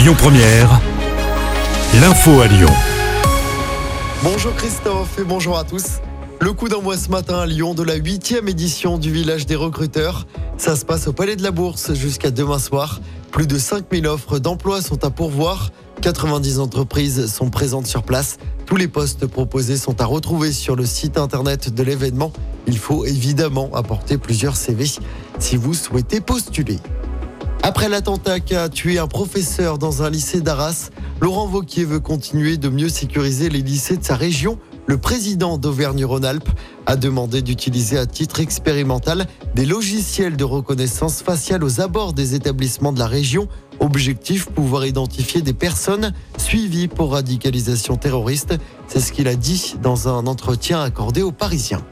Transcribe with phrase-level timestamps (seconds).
[0.00, 0.80] Lyon Première,
[2.00, 2.70] l'info à Lyon.
[4.22, 6.00] Bonjour Christophe et bonjour à tous.
[6.40, 10.26] Le coup d'envoi ce matin à Lyon de la huitième édition du village des recruteurs.
[10.56, 12.98] Ça se passe au Palais de la Bourse jusqu'à demain soir.
[13.30, 15.70] Plus de 5000 offres d'emploi sont à pourvoir.
[16.00, 18.38] 90 entreprises sont présentes sur place.
[18.64, 22.32] Tous les postes proposés sont à retrouver sur le site internet de l'événement.
[22.66, 24.86] Il faut évidemment apporter plusieurs CV
[25.38, 26.78] si vous souhaitez postuler.
[27.70, 32.56] Après l'attentat qui a tué un professeur dans un lycée d'Arras, Laurent Vauquier veut continuer
[32.56, 34.58] de mieux sécuriser les lycées de sa région.
[34.86, 36.48] Le président d'Auvergne-Rhône-Alpes
[36.86, 42.92] a demandé d'utiliser à titre expérimental des logiciels de reconnaissance faciale aux abords des établissements
[42.92, 43.46] de la région.
[43.78, 48.52] Objectif, pouvoir identifier des personnes suivies pour radicalisation terroriste.
[48.88, 51.84] C'est ce qu'il a dit dans un entretien accordé aux Parisiens.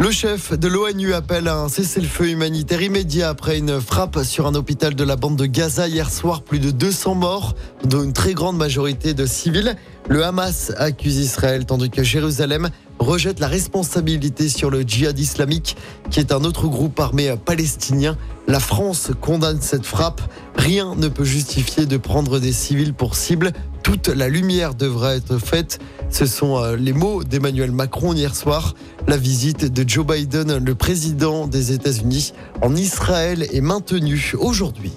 [0.00, 4.54] Le chef de l'ONU appelle à un cessez-le-feu humanitaire immédiat après une frappe sur un
[4.54, 6.42] hôpital de la bande de Gaza hier soir.
[6.42, 9.74] Plus de 200 morts, dont une très grande majorité de civils.
[10.08, 15.76] Le Hamas accuse Israël tandis que Jérusalem rejette la responsabilité sur le djihad islamique,
[16.10, 18.16] qui est un autre groupe armé palestinien.
[18.46, 20.20] La France condamne cette frappe.
[20.54, 23.52] Rien ne peut justifier de prendre des civils pour cible.
[23.88, 25.78] Toute la lumière devrait être faite.
[26.10, 28.74] Ce sont euh, les mots d'Emmanuel Macron hier soir.
[29.06, 34.92] La visite de Joe Biden, le président des États-Unis, en Israël est maintenue aujourd'hui.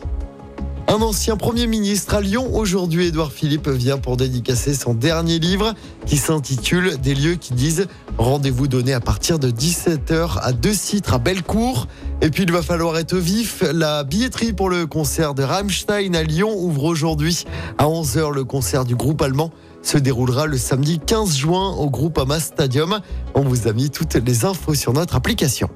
[0.87, 2.53] Un ancien Premier ministre à Lyon.
[2.53, 5.73] Aujourd'hui, Édouard Philippe vient pour dédicacer son dernier livre
[6.05, 7.87] qui s'intitule Des lieux qui disent
[8.17, 11.87] rendez-vous donné à partir de 17h à deux citres à Bellecour.
[12.21, 13.63] Et puis il va falloir être vif.
[13.73, 17.45] La billetterie pour le concert de Rammstein à Lyon ouvre aujourd'hui
[17.77, 22.17] à 11h le concert du groupe allemand se déroulera le samedi 15 juin au groupe
[22.17, 22.99] Amas Stadium.
[23.33, 25.69] On vous a mis toutes les infos sur notre application.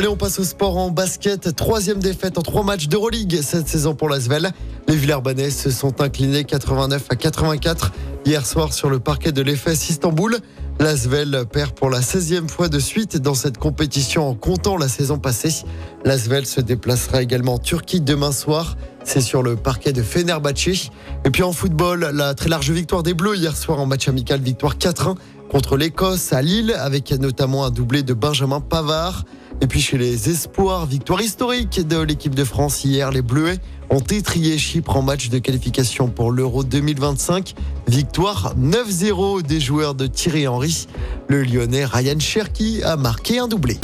[0.00, 1.54] Allez, on passe au sport en basket.
[1.54, 4.50] Troisième défaite en trois matchs d'Euroleague cette saison pour l'Asvel.
[4.88, 7.92] Les Villers-Banais se sont inclinés 89 à 84
[8.24, 10.38] hier soir sur le parquet de l'EFS Istanbul.
[10.78, 15.18] L'Asvel perd pour la 16e fois de suite dans cette compétition en comptant la saison
[15.18, 15.66] passée.
[16.06, 18.78] L'Asvel se déplacera également en Turquie demain soir.
[19.04, 20.88] C'est sur le parquet de Fenerbahçe.
[21.26, 24.40] Et puis en football, la très large victoire des Bleus hier soir en match amical,
[24.40, 25.16] victoire 4-1
[25.50, 29.26] contre l'Écosse à Lille, avec notamment un doublé de Benjamin Pavard.
[29.62, 33.10] Et puis chez les espoirs, victoire historique de l'équipe de France hier.
[33.10, 33.58] Les Bleuets
[33.90, 37.54] ont étrié Chypre en match de qualification pour l'Euro 2025.
[37.86, 40.86] Victoire 9-0 des joueurs de Thierry Henry.
[41.28, 43.78] Le Lyonnais Ryan Cherki a marqué un doublé.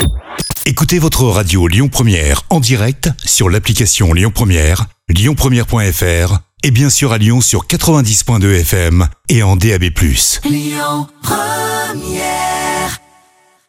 [0.65, 7.13] Écoutez votre radio Lyon Première en direct sur l'application Lyon Première, lyonpremière.fr et bien sûr
[7.13, 9.85] à Lyon sur 90.2 FM et en DAB+.
[10.45, 12.56] Lyon Première